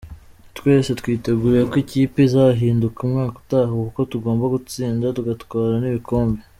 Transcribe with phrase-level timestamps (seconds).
[0.57, 6.39] Twese twiteguye ko ikipe izahinduka umwaka utaha kuko tugomba gutsinda, tugatwara n’ibikombe.